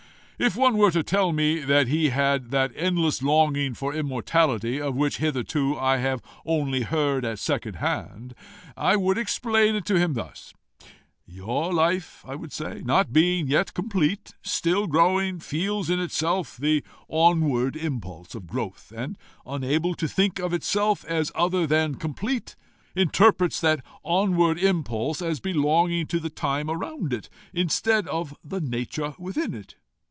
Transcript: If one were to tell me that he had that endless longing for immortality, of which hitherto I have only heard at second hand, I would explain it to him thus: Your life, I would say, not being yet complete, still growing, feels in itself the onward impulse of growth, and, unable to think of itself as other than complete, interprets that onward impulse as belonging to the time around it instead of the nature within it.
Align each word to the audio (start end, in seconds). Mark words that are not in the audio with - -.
If 0.43 0.55
one 0.55 0.75
were 0.75 0.89
to 0.89 1.03
tell 1.03 1.31
me 1.33 1.59
that 1.59 1.87
he 1.87 2.09
had 2.09 2.49
that 2.49 2.71
endless 2.75 3.21
longing 3.21 3.75
for 3.75 3.93
immortality, 3.93 4.81
of 4.81 4.95
which 4.95 5.17
hitherto 5.17 5.77
I 5.77 5.97
have 5.97 6.19
only 6.47 6.81
heard 6.81 7.23
at 7.23 7.37
second 7.37 7.75
hand, 7.75 8.33
I 8.75 8.95
would 8.95 9.19
explain 9.19 9.75
it 9.75 9.85
to 9.85 9.99
him 9.99 10.13
thus: 10.15 10.51
Your 11.27 11.71
life, 11.71 12.25
I 12.27 12.33
would 12.33 12.51
say, 12.51 12.81
not 12.83 13.13
being 13.13 13.45
yet 13.45 13.75
complete, 13.75 14.33
still 14.41 14.87
growing, 14.87 15.39
feels 15.39 15.91
in 15.91 15.99
itself 15.99 16.57
the 16.57 16.83
onward 17.07 17.75
impulse 17.75 18.33
of 18.33 18.47
growth, 18.47 18.91
and, 18.95 19.19
unable 19.45 19.93
to 19.93 20.07
think 20.07 20.39
of 20.39 20.53
itself 20.53 21.05
as 21.05 21.31
other 21.35 21.67
than 21.67 21.93
complete, 21.93 22.55
interprets 22.95 23.61
that 23.61 23.85
onward 24.01 24.57
impulse 24.57 25.21
as 25.21 25.39
belonging 25.39 26.07
to 26.07 26.19
the 26.19 26.31
time 26.31 26.67
around 26.67 27.13
it 27.13 27.29
instead 27.53 28.07
of 28.07 28.35
the 28.43 28.59
nature 28.59 29.13
within 29.19 29.53
it. 29.53 29.75